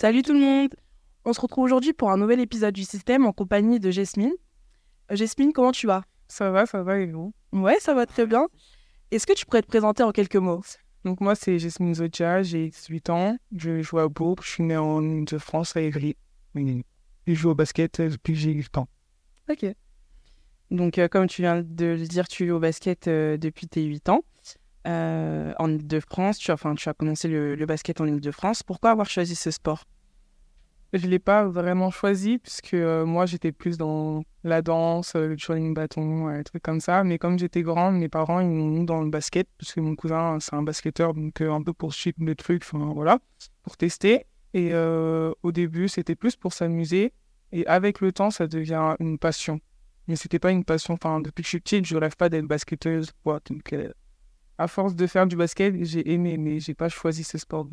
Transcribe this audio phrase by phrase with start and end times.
[0.00, 0.70] Salut tout le monde
[1.26, 4.32] On se retrouve aujourd'hui pour un nouvel épisode du système en compagnie de Jasmine.
[5.12, 6.04] Euh, Jasmine, comment tu vas?
[6.26, 7.34] Ça va, ça va et vous?
[7.52, 8.46] Ouais, ça va très bien.
[9.10, 10.62] Est-ce que tu pourrais te présenter en quelques mots?
[11.04, 14.78] Donc moi c'est Jasmine Zotia, j'ai 18 ans, je joue à Bourg, je suis né
[14.78, 16.16] en Ile-de-France à Évry.
[16.54, 18.88] Je joue au basket depuis que j'ai 8 ans.
[19.50, 19.66] Ok.
[20.70, 23.82] Donc euh, comme tu viens de le dire, tu joues au basket euh, depuis tes
[23.82, 24.24] 8 ans.
[24.86, 28.62] Euh, en Ile-de-France, tu, as- commencé le, basket en Ile-de-France.
[28.62, 29.84] Pourquoi avoir choisi ce sport?
[30.92, 35.36] Je l'ai pas vraiment choisi puisque euh, moi j'étais plus dans la danse, euh, le
[35.36, 37.04] curling bâton, euh, des trucs comme ça.
[37.04, 39.94] Mais comme j'étais grande, mes parents ils m'ont mis dans le basket parce que mon
[39.94, 43.20] cousin c'est un basketteur, donc un peu pour suivre le truc, voilà,
[43.62, 44.26] pour tester.
[44.52, 47.12] Et au début c'était plus pour s'amuser
[47.52, 49.60] et avec le temps ça devient une passion.
[50.08, 52.46] Mais c'était pas une passion, enfin depuis que je suis petite je rêve pas d'être
[52.46, 53.12] basketteuse.
[53.22, 53.72] Quoi, donc,
[54.60, 57.66] à force de faire du basket j'ai aimé, mais j'ai pas choisi ce sport.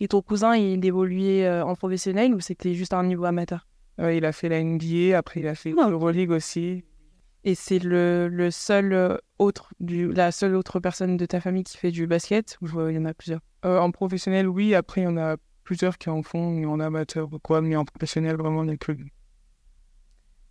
[0.00, 3.68] Et ton cousin, il évoluait euh, en professionnel ou c'était juste un niveau amateur?
[4.00, 5.88] Euh, il a fait la NBA, après il a fait Ah.
[5.88, 6.84] l'Euroleague aussi.
[7.44, 11.64] Et c'est le, le seul euh, autre, du, la seule autre personne de ta famille
[11.64, 13.40] qui fait du basket ou il y en a plusieurs?
[13.64, 16.80] Euh, en professionnel, oui, après il y en a plusieurs qui en font, mais en
[16.80, 18.92] amateur ou quoi, mais en professionnel, vraiment, il n'y a que.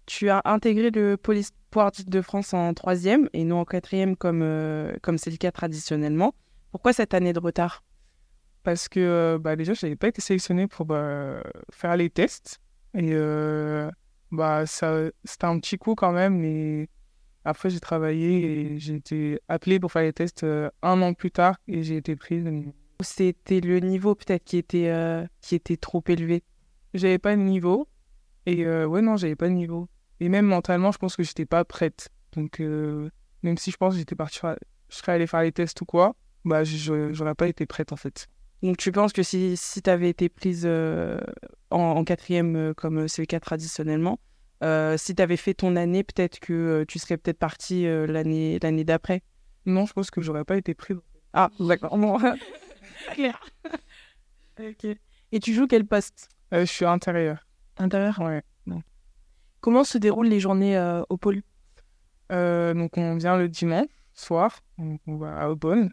[0.10, 4.92] Tu as intégré le Polysport de France en troisième et non en quatrième comme euh,
[5.04, 6.34] comme c'est le cas traditionnellement.
[6.72, 7.84] Pourquoi cette année de retard?
[8.64, 12.60] Parce que euh, bah, déjà, je n'avais pas été sélectionné pour bah, faire les tests.
[12.96, 13.92] Et euh,
[14.32, 16.90] bah, ça, c'était un petit coup quand même, mais
[17.46, 21.56] après j'ai travaillé et j'ai été appelé pour faire les tests un an plus tard
[21.68, 22.50] et j'ai été prise.
[23.02, 24.92] C'était le niveau peut-être qui était
[25.40, 26.42] qui était trop élevé?
[26.96, 27.88] J'avais pas de niveau.
[28.48, 29.88] Et ouais, non, j'avais pas de niveau.
[30.20, 32.10] Et même mentalement, je pense que j'étais pas prête.
[32.36, 33.10] Donc, euh,
[33.44, 34.58] même si je pense que j'étais partie, faire-
[34.90, 37.96] je serais allée faire les tests ou quoi, bah, je- j'aurais pas été prête en
[37.96, 38.28] fait.
[38.62, 41.18] Donc tu penses que si si tu avais été prise euh,
[41.70, 44.20] en, en quatrième euh, comme c'est le cas traditionnellement,
[44.64, 48.06] euh, si tu avais fait ton année, peut-être que euh, tu serais peut-être partie euh,
[48.06, 49.22] l'année l'année d'après.
[49.66, 50.98] Non, je pense que j'aurais pas été prise.
[51.32, 51.98] Ah d'accord.
[51.98, 52.18] Bon.
[53.14, 53.40] Clair.
[54.60, 54.86] Ok.
[55.32, 56.28] Et tu joues quel poste?
[56.54, 57.48] Euh, je suis intérieur.
[57.78, 58.20] Intérieur?
[58.20, 58.42] Ouais.
[59.62, 61.42] Comment se déroulent les journées euh, au pôle?
[62.32, 65.92] Euh, donc, on vient le dimanche soir, on va à Aubonne.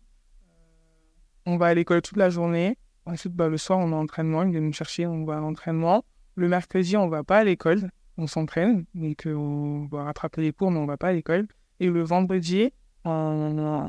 [1.47, 2.77] On va à l'école toute la journée.
[3.07, 4.43] Ensuite, bah, le soir, on a entraînement.
[4.43, 6.05] Ils viennent nous chercher, on va à l'entraînement.
[6.35, 7.91] Le mercredi, on va pas à l'école.
[8.19, 8.85] On s'entraîne.
[8.95, 11.47] Donc, euh, on va rattraper les cours, mais on va pas à l'école.
[11.79, 12.73] Et le vendredi,
[13.05, 13.89] on,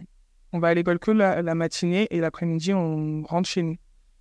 [0.53, 2.07] on va à l'école que la, la matinée.
[2.11, 3.77] Et l'après-midi, on rentre chez nous.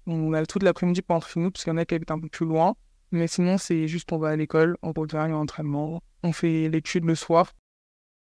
[0.07, 2.11] On a toute l'après-midi pour rentrer chez nous, parce qu'il y en a qui habitent
[2.11, 2.75] un peu plus loin.
[3.13, 6.03] Mais sinon, c'est juste on va à l'école, on revient à l'entraînement.
[6.23, 7.53] On fait l'étude le soir.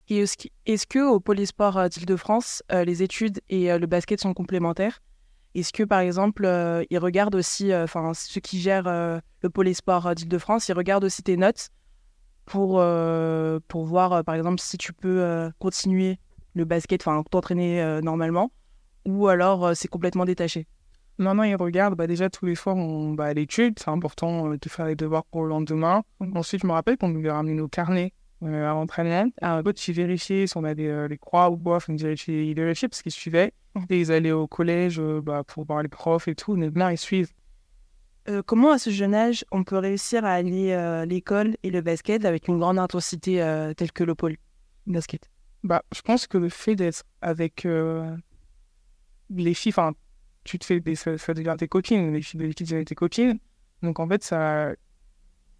[0.09, 4.19] Est-ce qu'- est-ce que au Polysport euh, d'Île-de-France, euh, les études et euh, le basket
[4.19, 5.01] sont complémentaires?
[5.55, 6.45] Est-ce que par exemple,
[6.91, 8.83] ils regardent aussi, enfin ceux qui gèrent
[9.41, 11.69] le Polysport d'Île-de-France, ils regardent aussi tes notes
[12.45, 12.83] pour
[13.67, 16.19] pour voir par exemple si tu peux continuer
[16.53, 18.51] le basket, enfin t'entraîner normalement,
[19.07, 20.67] ou alors c'est complètement détaché?
[21.19, 21.95] Non, non, ils regardent.
[21.95, 23.77] Bah, déjà, tous les soirs, on va à l'étude.
[23.77, 26.03] C'est important euh, de faire les devoirs pour le lendemain.
[26.33, 29.29] Ensuite, je me rappelle qu'on nous a ramené nos carnets euh, à l'entraînement.
[29.41, 33.01] Un autre, ils vérifiaient si on avait euh, les croix ou vérifiaient, ils vérifiaient parce
[33.01, 33.51] qu'ils suivaient.
[33.89, 36.55] Et ils allaient au collège euh, bah, pour voir les profs et tout.
[36.55, 37.31] Mais ils suivent.
[38.29, 41.81] Euh, comment à ce jeune âge on peut réussir à allier euh, l'école et le
[41.81, 43.35] basket avec une grande intensité
[43.75, 44.37] telle que le pôle
[44.87, 45.29] basket?
[45.63, 47.67] Bah, je pense que le fait d'être avec
[49.29, 49.93] les filles, enfin,
[50.43, 52.95] tu te fais des, ça, ça devient tes copines, les filles de l'équipe deviennent tes
[52.95, 53.39] copines.
[53.81, 54.73] Donc en fait, ça,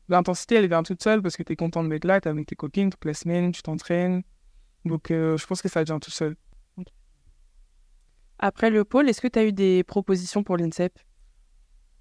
[0.08, 2.48] l'intensité, elle vient toute seule parce que tu es content de mettre là, tu avec
[2.48, 4.24] tes copines toute la semaine, tu t'entraînes.
[4.86, 6.36] Donc euh, je pense que ça vient tout seul.
[8.40, 10.98] Après le pôle, est-ce que tu as eu des propositions pour l'INSEP?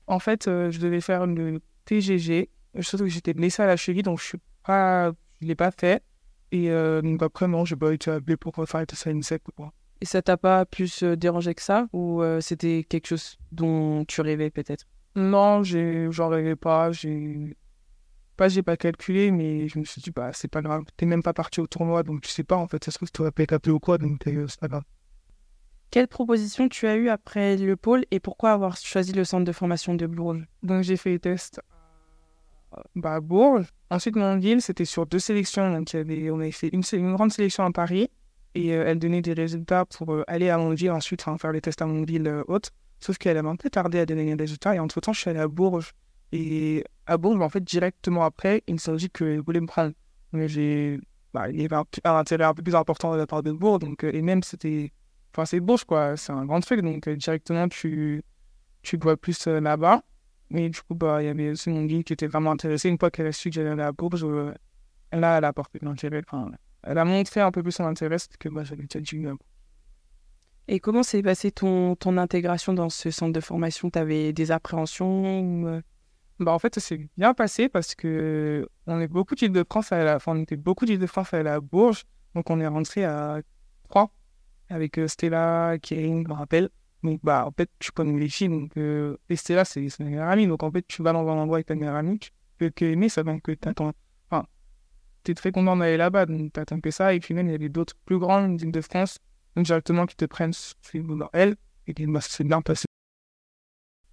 [0.07, 2.49] En fait, euh, je devais faire le TGG,
[2.81, 5.11] surtout que j'étais blessée à la cheville, donc je suis pas,
[5.41, 6.03] je l'ai pas fait.
[6.53, 9.73] Et euh, donc après, non, j'ai pas été appelé pour faire le INSEP ou quoi.
[10.01, 14.05] Et ça t'a pas plus euh, dérangé que ça Ou euh, c'était quelque chose dont
[14.05, 14.87] tu rêvais peut-être?
[15.17, 16.93] Non, j'en rêvais pas.
[16.93, 17.57] J'ai
[18.37, 20.85] pas, j'ai pas calculé, mais je me suis dit, bah, c'est pas grave.
[20.97, 23.11] T'es même pas parti au tournoi, donc tu sais pas, en fait, ça se trouve,
[23.11, 24.85] tu aurais pas été appelé ou quoi, donc euh, c'est pas grave.
[25.91, 29.53] Quelle proposition tu as eue après le pôle et pourquoi avoir choisi le centre de
[29.53, 30.47] formation de Bourges?
[30.63, 31.61] Donc j'ai fait les tests
[32.71, 33.73] à bah, Bourges.
[33.91, 35.73] Ensuite, mon ville, c'était sur deux sélections.
[35.73, 38.11] Donc, il y avait, on avait fait une grande sélection à Paris
[38.59, 41.81] et euh, elle donnait des résultats pour euh, aller à Montville, ensuite faire les tests
[41.81, 42.73] à Montville euh, haute.
[43.01, 45.39] Sauf qu'elle avait un peu tardé à donner les résultats et entre-temps, je suis allé
[45.39, 45.93] à Bourges.
[46.33, 49.93] Et à Bourges, en fait, directement après, il s'est dit qu'ils voulaient me prendre.
[50.33, 51.01] Mais j'ai...
[51.33, 53.81] Bah, il y avait un, intérêt un peu plus important de la part de Bourges.
[53.81, 54.93] Donc, euh, et même, c'était...
[55.33, 56.17] Enfin, c'est Bourges, quoi.
[56.17, 56.81] C'est un grand truc.
[56.81, 58.25] Donc, euh, directement, tu,
[58.83, 60.03] tu vois plus euh, là-bas.
[60.51, 62.89] Mais du coup, bah, il y avait aussi mon guide qui était vraiment intéressé.
[62.89, 64.55] Une fois qu'elle a su que j'allais à euh,
[65.13, 66.23] là, elle a apporté l'intérêt.
[66.27, 66.51] Enfin,
[66.83, 69.25] elle a montré un peu plus son intérêt que moi, j'avais déjà dit.
[70.69, 73.91] Et comment s'est passée ton, ton intégration dans ce centre de formation?
[73.91, 75.81] Tu avais des appréhensions euh?
[76.39, 79.93] bah, En fait, ça s'est bien passé parce que on est beaucoup d'île de France
[79.93, 80.17] à la...
[80.17, 82.05] enfin, on était beaucoup d'île de France à la Bourge.
[82.35, 83.41] Donc, on est rentré à
[83.89, 84.13] trois
[84.69, 86.69] avec euh, Stella, Kering, je me rappelle.
[87.03, 88.51] Donc, bah, en fait, tu connais les filles.
[88.51, 90.47] Donc, euh, et Stella, c'est ma meilleure amie.
[90.47, 92.85] Donc, en fait, tu vas dans un endroit avec ta meilleure amie, tu peux que
[92.85, 93.23] aimer ça.
[93.23, 93.93] Donc, t'attends.
[95.29, 96.25] T'es très content d'aller là-bas.
[96.25, 97.13] Donc, t'attends que ça.
[97.13, 99.19] Et puis, même, il y avait d'autres plus grandes îles de France
[99.57, 100.55] directement qui te prennent
[100.95, 101.57] dans elle.
[101.87, 102.87] Et bah, c'est bien passé.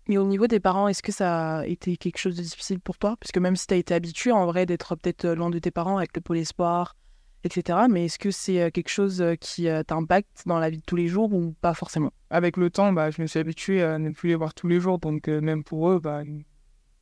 [0.10, 2.98] Mais au niveau des parents, est-ce que ça a été quelque chose de difficile pour
[2.98, 3.16] toi?
[3.18, 5.72] Parce que même si tu as été habitué en vrai d'être peut-être loin de tes
[5.72, 6.98] parents avec le pôle espoir,
[7.46, 7.80] etc.
[7.90, 10.84] Mais est-ce que c'est euh, quelque chose euh, qui euh, t'impacte dans la vie de
[10.86, 12.12] tous les jours ou pas forcément?
[12.30, 14.82] Avec le temps, bah, je me suis habitué à ne plus les voir tous les
[14.82, 15.00] jours.
[15.00, 16.24] Donc même pour eux, bah,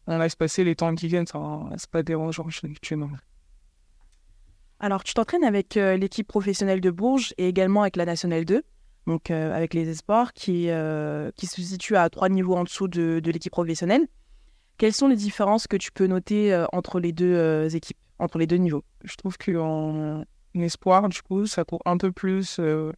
[0.06, 1.26] on laisse passer les temps qui viennent.
[1.26, 1.40] Ça
[1.78, 2.76] c'est pas dérangeant, je suis.
[4.84, 8.64] Alors tu t'entraînes avec l'équipe professionnelle de Bourges et également avec la Nationale 2.
[9.08, 10.68] Donc avec les espoirs qui,
[11.38, 14.06] qui se situent à trois niveaux en dessous de, l'équipe professionnelle.
[14.78, 18.58] Quelles sont les différences que tu peux noter entre les deux équipes, entre les deux
[18.58, 18.84] niveaux?
[19.06, 22.58] Je trouve qu'en espoir, du coup, ça court un peu plus.
[22.60, 22.92] Euh,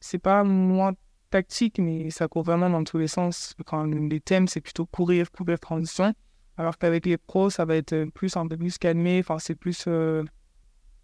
[0.00, 0.94] c'est pas moins
[1.28, 3.54] tactique, mais ça court vraiment dans tous les sens.
[3.66, 6.14] Quand les thèmes, c'est plutôt courir, courir, transition.
[6.56, 9.20] Alors qu'avec les pros, ça va être plus un peu plus calmé.
[9.20, 9.86] Enfin, c'est plus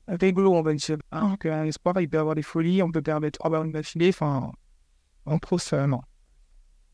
[0.09, 0.99] réglo, on va dire.
[1.11, 4.09] Alors qu'un espoir, il peut avoir des folies, on peut perdre trois ballons d'affilée.
[4.09, 4.53] Enfin,
[5.27, 6.01] en pro, ça, non.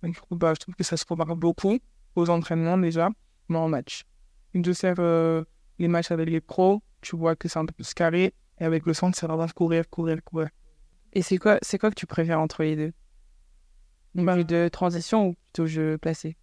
[0.02, 1.78] coup, bah, je trouve que ça se remarque beaucoup
[2.16, 3.10] aux entraînements déjà,
[3.48, 4.04] mais en match.
[4.54, 5.44] Une de ces, euh,
[5.78, 8.34] les matchs avec les pros, tu vois que c'est un peu plus carré.
[8.58, 10.48] Et avec le centre, c'est vraiment courir, courir, courir.
[11.12, 12.92] Et c'est quoi, c'est quoi que tu préfères entre les deux?
[14.14, 16.36] Bah, de transition ou plutôt jeu placé?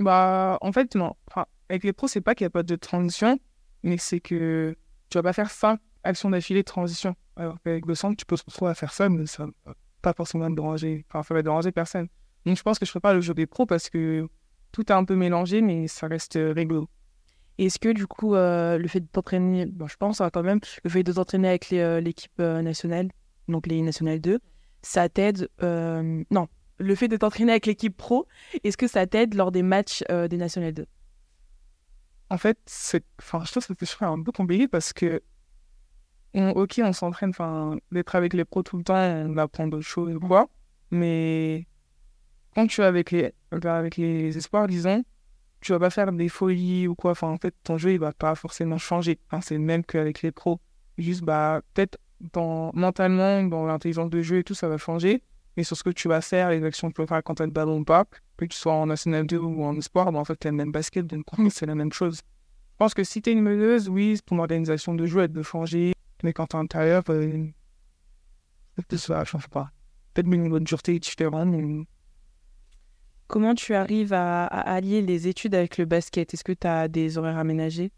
[0.00, 1.14] Bah, en fait, non.
[1.30, 3.38] Enfin, avec les pros, c'est pas qu'il n'y a pas de transition,
[3.82, 4.76] mais c'est que
[5.10, 7.14] tu vas pas faire cinq actions d'affilée de transition.
[7.36, 10.12] Alors qu'avec le centre, tu peux se retrouver à faire ça, mais ça va pas
[10.12, 11.04] forcément te déranger.
[11.08, 12.08] Enfin, ça va déranger personne.
[12.46, 14.28] Donc, je pense que je ferai pas le jeu des pros parce que
[14.72, 16.88] tout est un peu mélangé, mais ça reste rigolo.
[17.58, 20.60] Est-ce que du coup, euh, le fait de t'entraîner, bon, je pense hein, quand même,
[20.82, 23.08] le fait de t'entraîner avec euh, l'équipe euh, nationale,
[23.48, 24.40] donc les nationales 2,
[24.82, 25.48] ça t'aide.
[25.60, 26.48] non,
[26.78, 28.26] le fait de t'entraîner avec l'équipe pro,
[28.64, 30.86] est-ce que ça t'aide lors des matchs des nationales 2
[32.30, 32.58] En fait,
[33.20, 35.22] enfin, je trouve que c'est un peu compliqué parce que,
[36.34, 40.18] ok, on s'entraîne, enfin, d'être avec les pros tout le temps, on apprend d'autres choses,
[40.18, 40.48] quoi,
[40.90, 41.66] mais
[42.54, 45.04] quand tu es avec les, avec les espoirs, disons,
[45.60, 47.12] tu vas pas faire des folies ou quoi.
[47.12, 49.18] Enfin, en fait, ton jeu, il va pas forcément changer.
[49.42, 50.60] c'est le même qu'avec les pros.
[50.98, 51.98] Juste, bah, peut-être
[52.32, 55.22] dans, mentalement, dans l'intelligence de jeu et tout, ça va changer.
[55.56, 57.42] Mais sur ce que tu vas faire, les actions que tu vas faire quand tu
[57.42, 58.04] as le ballon ou pas,
[58.36, 61.06] que tu sois en National 2 ou en espoir, bah, en fait, le même basket,
[61.50, 62.18] c'est la même chose.
[62.18, 65.42] Je pense que si tu es une meneuse, oui, ton organisation de jeu, elle peut
[65.42, 65.92] changer.
[66.24, 67.46] Mais quand tu es intérieur, euh,
[68.96, 69.70] ça ne change pas.
[70.14, 71.84] Peut-être une dureté est différent, mais
[73.26, 76.32] Comment tu arrives à, allier les études avec le basket?
[76.32, 77.92] Est-ce que tu as des horaires aménagés?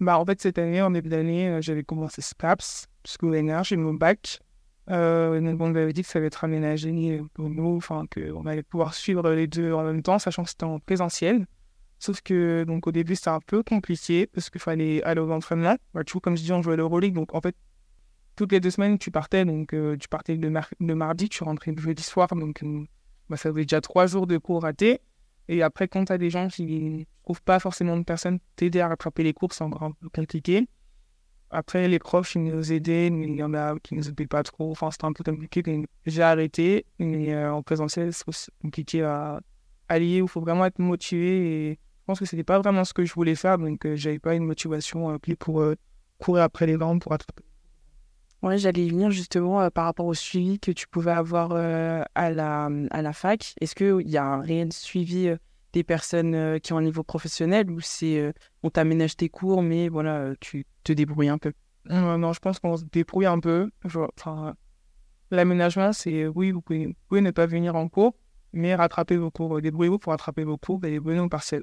[0.00, 3.94] Bah, En fait, cette année, en début d'année, euh, j'avais commencé SPAPS, School j'ai mon
[3.94, 4.40] bac.
[4.88, 8.94] Euh, on m'avait dit que ça allait être aménagé pour nous, enfin, qu'on allait pouvoir
[8.94, 11.46] suivre les deux en même temps, sachant que c'était en présentiel.
[12.00, 15.76] Sauf que, donc, au début, c'était un peu compliqué parce qu'il fallait aller aux entraînements.
[15.92, 17.54] Bah, tu vois, comme je dis, on jouait l'Euroleague, donc en fait,
[18.36, 19.44] toutes les deux semaines, tu partais.
[19.44, 22.28] Donc, euh, tu partais le, mardi, tu rentrais le jeudi soir.
[22.28, 22.84] Donc, euh,
[23.28, 25.02] bah, ça fait déjà trois jours de cours ratés.
[25.48, 28.80] Et après, quand tu as des gens qui ne trouvent pas forcément de personnes t'aider
[28.80, 30.66] à rattraper les cours, c'est encore un peu compliqué.
[31.50, 34.26] Après, les profs, ils nous aidaient, mais il y en a qui ne nous aidaient
[34.26, 34.70] pas trop.
[34.70, 35.84] Enfin, c'était un peu compliqué.
[36.06, 36.86] J'ai arrêté.
[36.98, 39.40] Mais euh, en présentiel, c'est compliqué à
[39.86, 40.18] allier.
[40.18, 41.78] Il faut vraiment être motivé.
[42.10, 43.56] Pense que ce n'était pas vraiment ce que je voulais faire.
[43.58, 45.62] Donc, euh, j'avais pas une motivation euh, pour
[46.18, 47.44] courir après les gens, pour attraper
[48.42, 52.30] Ouais, j'allais venir justement euh, par rapport au suivi que tu pouvais avoir euh, à,
[52.30, 53.54] la, à la fac.
[53.60, 55.36] Est-ce qu'il y a un réel suivi euh,
[55.74, 60.32] des personnes qui ont un niveau professionnel ou c'est on t'aménage tes cours, mais voilà,
[60.40, 61.52] tu te débrouilles un peu?
[61.84, 63.70] Non, je pense qu'on se débrouille un peu.
[63.84, 64.56] Enfin,
[65.30, 68.16] L'aménagement, c'est oui, vous pouvez, vous pouvez, ne pas venir en cours,
[68.52, 69.60] mais rattraper vos cours.
[69.60, 71.62] Débrouillez-vous pour rattraper vos cours et venez au partiel.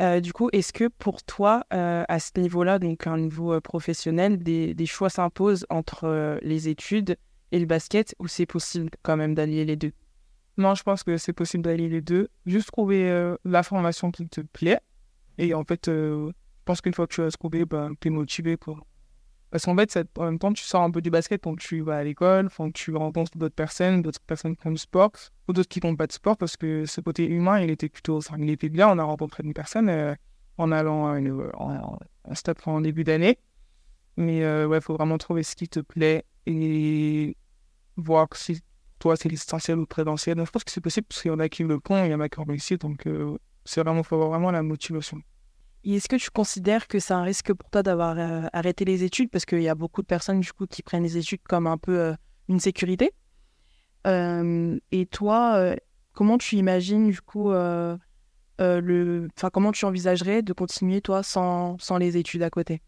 [0.00, 3.60] Euh, du coup, est-ce que pour toi, euh, à ce niveau-là, donc un niveau euh,
[3.60, 7.16] professionnel, des, choix s'imposent entre les études
[7.52, 9.92] et le basket ou c'est possible quand même d'allier les deux?
[10.58, 12.28] Non, je pense que c'est possible d'allier les deux.
[12.46, 14.80] Juste trouver la formation qui te plaît.
[15.38, 16.30] Et en fait, je
[16.64, 18.56] pense qu'une fois que tu as trouvé, ben, tu es motivé
[19.50, 21.98] Parce qu'en fait, en même temps, tu sors un peu du basket quand tu vas
[21.98, 25.12] à l'école, quand tu rencontres d'autres personnes, d'autres personnes qui font du sport,
[25.48, 28.16] ou d'autres qui font pas de sport, parce que ce côté humain, il était plutôt,
[28.18, 28.88] enfin, il était bien.
[28.88, 30.14] On a rencontré une personne euh,
[30.58, 31.98] en allant à une, en,
[32.34, 33.38] stade en début d'année.
[34.16, 37.36] Mais euh, ouais, il faut vraiment trouver ce qui te plaît et
[37.96, 38.62] voir si
[38.98, 40.42] toi, c'est l'essentiel ou présentiel.
[40.44, 42.14] Je pense que c'est possible parce qu'il y en a qui le font, il y
[42.14, 42.76] en a qui ont réussi.
[42.78, 45.20] Donc, euh, c'est vraiment, faut avoir vraiment la motivation.
[45.94, 49.30] Est-ce que tu considères que c'est un risque pour toi d'avoir euh, arrêté les études?
[49.30, 51.78] Parce qu'il y a beaucoup de personnes, du coup, qui prennent les études comme un
[51.78, 52.14] peu euh,
[52.48, 53.12] une sécurité.
[54.04, 55.74] et toi,
[56.12, 57.98] comment tu imagines, du coup, le...
[59.36, 62.82] enfin, comment tu envisagerais de continuer, toi, sans, sans les études à côté?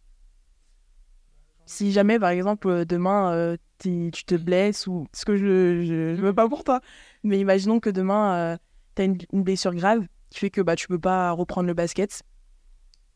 [1.67, 6.49] Si jamais, par exemple, demain, tu te blesses ou ce que je, je, veux pas
[6.49, 6.81] pour toi,
[7.25, 8.57] mais imaginons que demain,
[8.95, 12.23] tu as une, blessure grave qui fait que bah, tu peux pas reprendre le basket.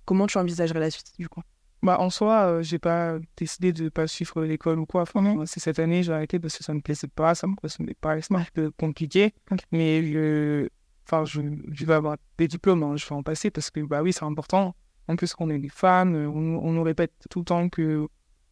[0.05, 1.43] Comment tu envisagerais la suite du coup?
[1.83, 5.03] Bah, En soi, je j'ai pas décidé de pas suivre l'école ou quoi.
[5.03, 8.15] Enfin, C'est cette année, j'ai arrêté parce que ça me plaisait pas, ça me pas
[8.15, 9.35] un peu compliqué.
[9.73, 10.69] Mais je,
[11.07, 11.41] enfin, je,
[11.73, 14.25] je, vais avoir des diplômes, hein, je vais en passer parce que bah oui, c'est
[14.25, 14.77] important.
[15.09, 18.07] En plus, qu'on est des femmes, on, on nous répète tout le temps que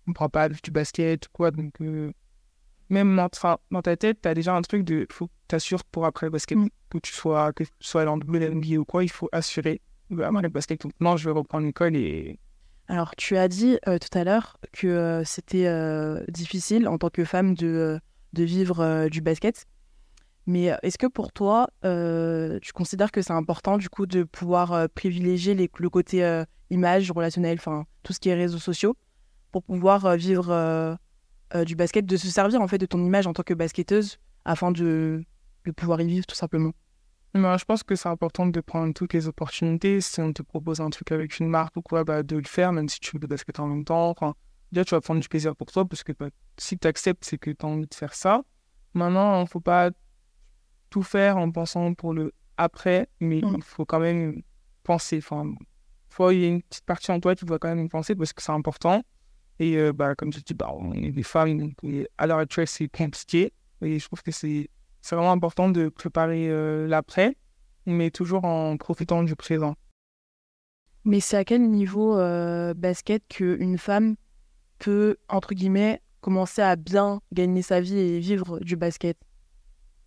[0.08, 1.50] on prend pas du basket ou quoi.
[1.52, 2.12] Donc, euh,
[2.88, 3.28] même dans,
[3.70, 6.30] dans, ta tête, tu as déjà un truc de faut que t'assures pour après le
[6.30, 6.68] basket, mm.
[6.90, 9.80] que tu sois, que tu sois dans le ou quoi, il faut assurer
[10.10, 10.82] le basket.
[11.00, 12.38] Non, je vais reprendre l'école et.
[12.88, 15.68] Alors, tu as dit euh, tout à l'heure que euh, c'était
[16.28, 18.00] difficile en tant que femme de,
[18.32, 19.66] de vivre du basket.
[20.46, 25.54] Mais est-ce que pour toi, tu considères que c'est important du coup de pouvoir privilégier
[25.54, 28.96] les, le côté image, relationnel, enfin tout ce qui est réseaux sociaux,
[29.52, 30.94] pour pouvoir euh, vivre euh,
[31.54, 34.18] euh, du basket, de se servir en fait de ton image en tant que basketteuse
[34.44, 35.22] afin de,
[35.66, 36.72] de pouvoir y vivre tout simplement?
[37.34, 40.00] Mais je pense que c'est important de prendre toutes les opportunités.
[40.00, 42.72] Si on te propose un truc avec une marque ou quoi, bah, de le faire,
[42.72, 44.10] même si tu veux basket en même temps.
[44.10, 44.34] Enfin,
[44.72, 47.38] déjà, tu vas prendre du plaisir pour toi, parce que bah, si tu acceptes, c'est
[47.38, 48.42] que tu as envie de faire ça.
[48.94, 49.90] Maintenant, il ne faut pas
[50.90, 54.42] tout faire en pensant pour le après, mais il faut quand même
[54.82, 55.18] penser.
[55.18, 55.54] Enfin,
[56.32, 58.42] il y a une petite partie en toi qui doit quand même penser, parce que
[58.42, 59.02] c'est important.
[59.60, 61.72] Et euh, bah, comme je dis, bah, on est des femmes,
[62.18, 63.52] à l'heure actuelle, c'est compliqué.
[63.82, 64.68] Et je trouve que c'est
[65.16, 67.36] vraiment important de préparer euh, l'après,
[67.86, 69.74] mais toujours en profitant du présent.
[71.04, 74.16] Mais c'est à quel niveau euh, basket qu'une femme
[74.78, 79.16] peut, entre guillemets, commencer à bien gagner sa vie et vivre du basket?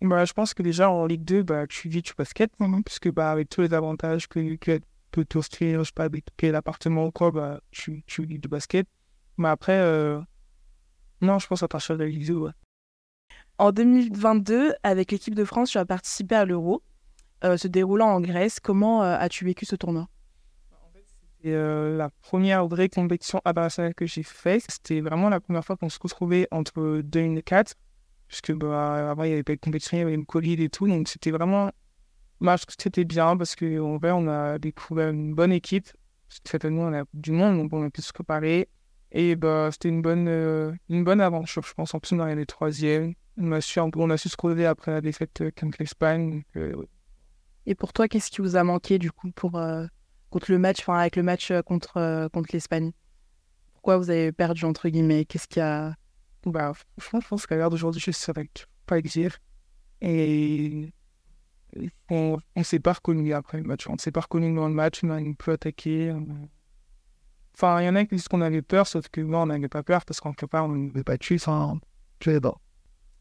[0.00, 3.10] Bah, Je pense que déjà en Ligue 2, bah, tu vis du basket, hein, puisque
[3.10, 7.06] bah, avec tous les avantages que, tu peux t'offrir, je sais pas, avec quel appartement
[7.06, 8.86] ou quoi, bah, tu, tu vis du basket.
[9.36, 10.20] Mais après, euh,
[11.20, 12.52] non, je pense à partir de la ouais.
[13.58, 16.82] En 2022, avec l'équipe de France, tu as participé à l'Euro,
[17.44, 18.58] euh, se déroulant en Grèce.
[18.58, 20.08] Comment euh, as-tu vécu ce tournoi?
[20.96, 24.64] C'était la première vraie compétition internationale que j'ai faite.
[24.68, 27.74] C'était vraiment la première fois qu'on se retrouvait entre 2004,
[28.26, 30.68] puisque bah, avant il n'y avait pas de compétition, il y avait une Covid et
[30.68, 30.88] tout.
[30.88, 31.70] Donc c'était vraiment.
[32.40, 35.86] Moi, je que c'était bien parce qu'en vrai, on a découvert une bonne équipe.
[36.28, 38.68] Cette année, on a du monde, donc on a pu se préparer.
[39.12, 41.94] Et bah, c'était une bonne, euh, une bonne aventure, je pense.
[41.94, 43.14] En plus, on a les troisième.
[43.36, 46.44] On a su, on a su se relever après la défaite euh, contre l'Espagne.
[46.56, 46.84] Euh,
[47.66, 49.60] Et pour toi, qu'est-ce qui vous a manqué du coup pour,
[50.30, 52.92] contre le match, enfin avec le match contre, contre l'Espagne?
[53.72, 55.24] Pourquoi vous avez perdu entre guillemets?
[55.24, 55.94] Qu'est-ce qui a
[56.46, 58.48] bah, franchement, je pense qu'à l'heure d'aujourd'hui, je ne saurais
[58.86, 59.38] pas dire.
[60.00, 60.92] Et
[62.10, 63.88] on ne s'est pas reconnu après le match.
[63.88, 65.02] On ne s'est pas reconnu dans le match.
[65.02, 66.14] On a peu attaqué.
[67.54, 69.68] Enfin, il y en a qui disent qu'on avait peur, sauf que moi, on n'avait
[69.68, 71.78] pas peur parce qu'en quelque part, on ne pas tuer sans
[72.18, 72.60] tuer d'abord.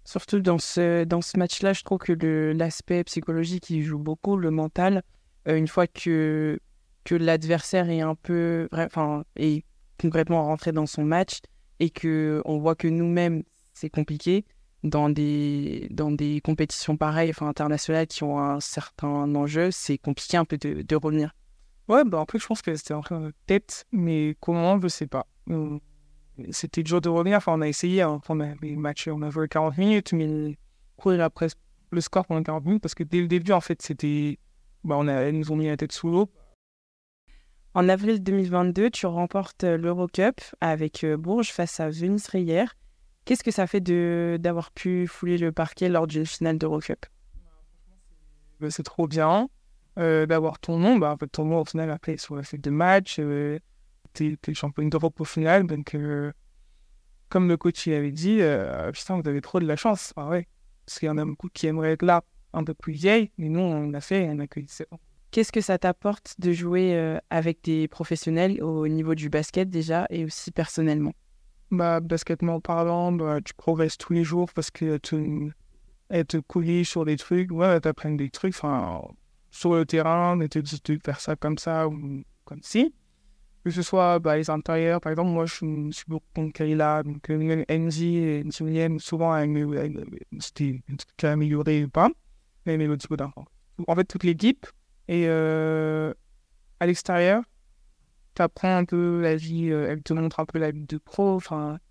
[0.05, 4.51] Surtout dans ce, dans ce match-là, je trouve que l'aspect psychologique, il joue beaucoup, le
[4.51, 5.03] mental.
[5.47, 6.59] Euh, une fois que,
[7.03, 9.63] que l'adversaire est un peu, enfin, est
[9.99, 11.39] complètement rentré dans son match
[11.79, 13.43] et que on voit que nous-mêmes,
[13.73, 14.45] c'est compliqué
[14.83, 20.37] dans des, dans des compétitions pareilles, enfin, internationales qui ont un certain enjeu, c'est compliqué
[20.37, 21.33] un peu de, revenir.
[21.87, 23.03] Ouais, bah après, je pense que c'était en
[23.45, 25.25] tête, mais comment, je sais pas.
[26.39, 27.37] Euh, c'était dur de revenir.
[27.37, 28.21] Enfin, on a essayé, hein.
[28.29, 30.57] on a matchs, on a joué 40 minutes, mais
[30.97, 31.47] courir après
[31.91, 34.39] le score pendant 40 minutes, parce que dès le début, en fait, c'était.
[34.83, 36.29] Bah, on a, ils nous ont mis la tête sous l'eau.
[37.75, 42.65] En avril 2022, tu remportes l'Eurocup avec euh, Bourges face à Venus Reyer.
[43.25, 43.81] Qu'est-ce que ça fait
[44.37, 47.05] d'avoir pu fouler le parquet lors d'une finale d'Eurocup?
[48.59, 49.49] Bah, C'est trop bien.
[49.99, 52.61] Euh, d'avoir ton nom, bah, en fait, ton nom au final après sur la fête
[52.61, 53.59] de match, euh,
[54.13, 56.31] t'es es champion d'Europe au final, donc euh,
[57.29, 60.29] comme le coach il avait dit, euh, putain vous avez trop de la chance, ah
[60.29, 60.47] ouais,
[60.85, 63.49] parce qu'il y en a beaucoup qui aimeraient être là un peu plus vieille, mais
[63.49, 64.99] nous on a fait, on a que 17 ans.
[65.31, 70.25] Qu'est-ce que ça t'apporte de jouer avec des professionnels au niveau du basket déjà et
[70.25, 71.13] aussi personnellement?
[71.71, 75.51] Bah, basketement parlant, bah, tu progresses tous les jours parce que tu
[76.09, 76.37] elle te
[76.83, 81.19] sur des trucs, ouais, t'apprends des trucs, sur le terrain, mais te dis de faire
[81.19, 82.93] ça comme ça ou comme ci.
[83.63, 85.53] Que ce soit bah, les intérieurs, par exemple, moi je
[85.91, 89.41] suis beaucoup contre Kayla, donc NJ et Julien, souvent
[90.39, 90.81] c'était
[91.23, 92.09] amélioré ou pas,
[92.65, 93.45] mais mélodie d'enfant.
[93.87, 94.67] En fait, toute l'équipe,
[95.07, 96.13] et euh,
[96.79, 97.43] à l'extérieur,
[98.35, 100.97] tu apprends un peu la vie, euh, elle te montre un peu la vie de
[100.97, 101.39] pro,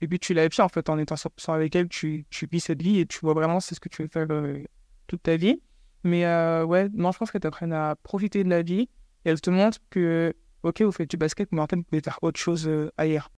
[0.01, 2.61] et puis tu la vis en fait en étant 100% avec elle, tu, tu vis
[2.61, 4.63] cette vie et tu vois vraiment c'est ce que tu veux faire euh,
[5.07, 5.61] toute ta vie.
[6.05, 8.89] Mais euh, ouais, non, je pense qu'elle t'apprend à profiter de la vie
[9.25, 12.03] et elle te montre que, ok, vous faites du basket, mais en fait, vous pouvez
[12.03, 13.31] faire autre chose ailleurs.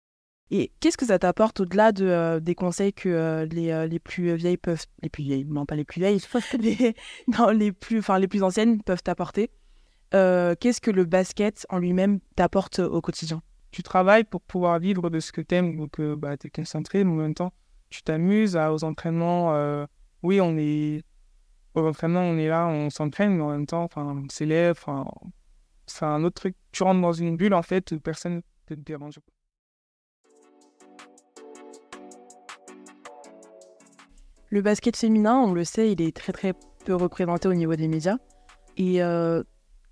[0.50, 4.84] Et qu'est-ce que ça t'apporte au-delà de, des conseils que les, les plus vieilles peuvent,
[5.02, 6.20] les plus vieilles, non pas les plus vieilles,
[6.58, 6.94] les,
[7.38, 9.50] non, les plus, enfin les plus anciennes peuvent t'apporter
[10.14, 13.42] euh, qu'est-ce que le basket en lui-même t'apporte au quotidien?
[13.72, 16.50] Tu travailles pour pouvoir vivre de ce que tu aimes, donc euh, bah, tu es
[16.50, 17.52] concentré, mais en même temps,
[17.90, 19.54] tu t'amuses aux entraînements.
[19.54, 19.86] Euh,
[20.22, 21.02] oui, on est
[21.74, 24.78] aux entraînements, on est là, on s'entraîne, mais en même temps, on s'élève.
[25.86, 26.56] C'est un autre truc.
[26.72, 29.20] Tu rentres dans une bulle, en fait, personne ne te dérange.
[34.50, 37.88] Le basket féminin, on le sait, il est très très peu représenté au niveau des
[37.88, 38.16] médias.
[38.76, 39.00] Et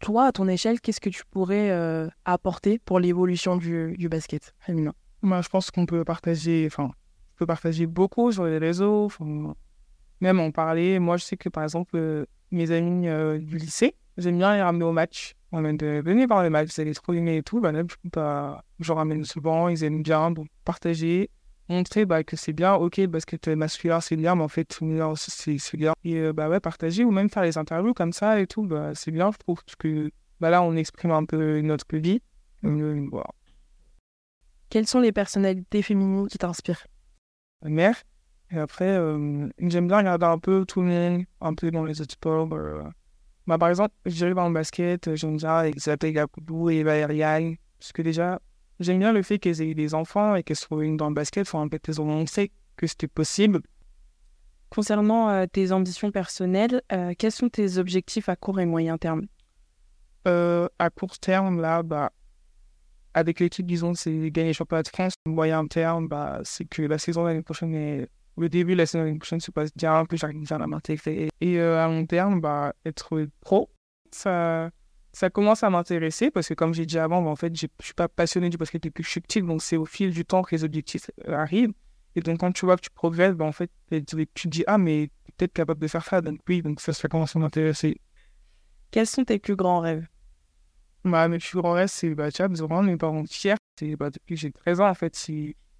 [0.02, 4.92] toi, à ton échelle, qu'est-ce que tu pourrais euh, apporter pour l'évolution du, basket féminin?
[5.22, 6.90] Moi, Je pense qu'on peut partager, enfin,
[7.36, 9.08] peut partager beaucoup sur les réseaux,
[10.20, 10.98] même en parler.
[10.98, 14.62] Moi, je sais que par exemple, euh, mes amis euh, du lycée, j'aime bien les
[14.62, 15.34] ramener au match.
[15.52, 17.60] On de venir voir les matchs, c'est les trop et tout.
[17.60, 17.72] Bah,
[18.12, 21.30] bah, je ramène souvent, ils aiment bien, donc partager
[21.68, 24.78] montrer bah, que c'est bien, ok, parce que es masculin, c'est bien, mais en fait,
[25.16, 25.94] c'est bien.
[26.04, 28.94] Et euh, bah ouais, partager ou même faire les interviews comme ça et tout, bah,
[28.94, 32.20] c'est bien, je trouve, parce que bah, là, on exprime un peu notre vie.
[32.64, 33.08] Euh,
[34.70, 36.86] Quelles sont les personnalités féminines qui t'inspirent?
[37.62, 38.02] Ma mère.
[38.50, 42.00] Et après, euh, j'aime bien regarder un peu tout le monde, un peu dans les
[42.00, 42.46] autres sports.
[42.46, 42.90] Bah,
[43.46, 48.40] par exemple, j'arrive dans le basket, j'aime bien Isabelle Gapoudou et Valériane, parce que déjà,
[48.82, 51.46] J'aime bien le fait qu'elles aient des enfants et qu'elles soient dans le basket.
[51.46, 53.60] Enfin, en fait, elles ont montré que c'était possible.
[54.70, 59.26] Concernant euh, tes ambitions personnelles, euh, quels sont tes objectifs à court et moyen terme?
[60.26, 62.10] Euh, À court terme, là, bah,
[63.14, 65.14] avec l'équipe, disons, c'est gagner le championnat de France.
[65.26, 68.08] Moyen terme, bah, c'est que la saison l'année prochaine est...
[68.38, 71.28] Le début la saison prochaine se passe bien, que j'arrive à m'intégrer.
[71.40, 73.70] Et à long terme, bah, être pro,
[74.10, 74.70] ça
[75.12, 77.94] ça commence à m'intéresser parce que, comme j'ai dit avant, en fait, je ne suis
[77.94, 80.42] pas passionné du basket depuis que je suis petit, donc c'est au fil du temps
[80.42, 81.72] que les objectifs euh, arrivent.
[82.14, 84.78] Et donc, quand tu vois que tu progresses, ben, en fait, tu te dis, ah,
[84.78, 86.20] mais peut-être capable de faire ça.
[86.20, 88.00] Donc, oui, donc ça, ça commence à m'intéresser.
[88.90, 90.06] Quels sont tes plus grands rêves?
[91.04, 93.54] Bah, Mes plus grands rêves, c'est bah, de rendre mes parents fiers.
[93.78, 95.14] C'est, bah, depuis que j'ai 13 ans, en fait,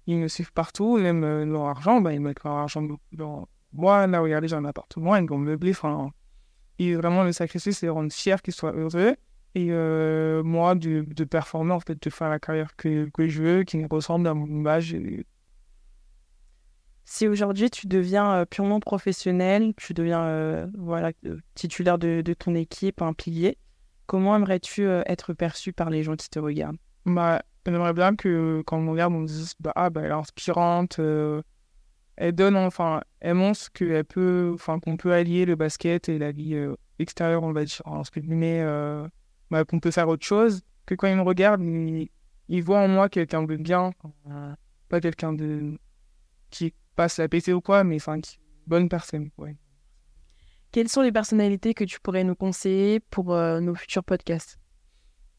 [0.07, 3.47] ils, me suivent partout, ils aiment euh, leur argent, bah, ils mettent leur argent dans
[3.71, 4.07] moi.
[4.07, 5.71] Là, regardez, j'ai un appartement, ils vont meubler.
[5.71, 6.11] Enfin,
[6.79, 9.15] et vraiment, le sacrifice, c'est de rendre fier qu'ils soient heureux.
[9.55, 13.43] Et euh, moi, de, de, performer, en fait, de faire la carrière que, que je
[13.43, 14.95] veux, qui me ressemble à mon image.
[17.05, 21.11] Si aujourd'hui tu deviens euh, purement professionnel, tu deviens euh, voilà,
[21.53, 23.57] titulaire de, de, ton équipe, un pilier,
[24.07, 26.77] comment aimerais-tu être perçu par les gens qui te regardent?
[27.05, 30.11] Bah, J'aimerais bien que quand on me regarde, on me dise bah, ah, bah, elle
[30.11, 30.99] est inspirante,
[32.15, 36.31] elle donne, enfin, elle montre qu'elle peut, enfin, qu'on peut allier le basket et la
[36.31, 36.55] vie
[36.99, 39.07] extérieure, on va dire, en ce que euh,
[39.49, 40.61] bah, qu'on peut faire autre chose.
[40.85, 42.09] Que quand ils me regardent, ils,
[42.49, 43.91] ils voient en moi quelqu'un de bien,
[44.89, 45.77] pas quelqu'un de
[46.49, 49.29] qui passe la PC ou quoi, mais enfin, qui, bonne personne.
[49.37, 49.55] Ouais.
[50.71, 54.59] Quelles sont les personnalités que tu pourrais nous conseiller pour euh, nos futurs podcasts?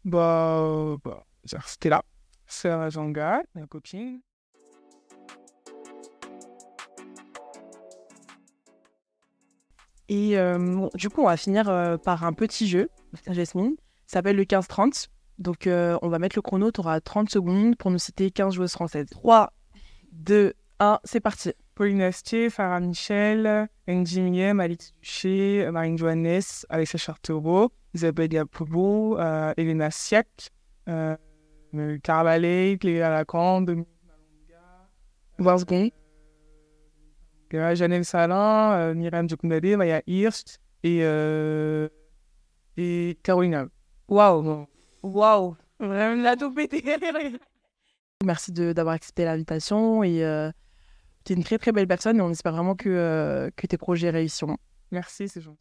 [0.04, 1.24] Bah, bah
[1.66, 2.02] c'était là.
[2.54, 4.20] Sarah Janga, ma copine.
[10.08, 12.90] Et euh, du coup, on va finir euh, par un petit jeu,
[13.30, 13.74] Jasmine.
[14.06, 15.08] Ça s'appelle le 15-30.
[15.38, 16.70] Donc, euh, on va mettre le chrono.
[16.70, 19.06] Tu auras 30 secondes pour nous citer 15 joueuses françaises.
[19.10, 19.52] 3,
[20.12, 21.52] 2, 1, c'est parti.
[21.74, 29.18] Pauline Astier, Farah Michel, Angie Miem, Alix Duché, Marine Johannes, Alexia Chartereau, Isabelle Diapobo,
[29.56, 30.50] Elena Siak,
[32.02, 33.88] Carvalho, Cléa Lacan, Dominique
[35.38, 35.90] Malonga.
[37.74, 39.26] Janelle Salin, euh, Myriam
[39.76, 41.88] Maya Hirst et, euh,
[42.76, 43.66] et Carolina.
[44.08, 44.66] Waouh!
[45.02, 45.56] Waouh!
[45.78, 46.82] Vraiment la tout pété!
[48.24, 50.50] Merci d'avoir accepté l'invitation et euh,
[51.24, 54.10] tu es une très très belle personne et on espère vraiment que, que tes projets
[54.10, 54.56] réussiront.
[54.90, 55.58] Merci, c'est gentil.